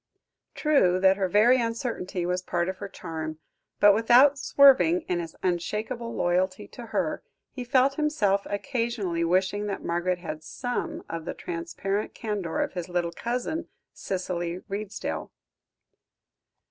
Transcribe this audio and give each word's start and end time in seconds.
True, 0.55 0.99
that 0.99 1.17
her 1.17 1.29
very 1.29 1.61
uncertainty 1.61 2.25
was 2.25 2.41
part 2.41 2.67
of 2.69 2.77
her 2.77 2.89
charm; 2.89 3.37
but, 3.79 3.93
without 3.93 4.39
swerving 4.39 5.01
in 5.01 5.19
his 5.19 5.35
unshakable 5.43 6.11
loyalty 6.15 6.67
to 6.69 6.87
her, 6.87 7.21
he 7.51 7.63
felt 7.63 7.93
himself 8.01 8.41
occasionally 8.49 9.23
wishing 9.23 9.67
that 9.67 9.83
Margaret 9.85 10.17
had 10.17 10.43
some 10.43 11.03
of 11.07 11.25
the 11.25 11.35
transparent 11.35 12.15
candour 12.15 12.61
of 12.63 12.73
his 12.73 12.89
little 12.89 13.11
cousin, 13.11 13.67
Cicely 13.93 14.61
Redesdale. 14.67 15.29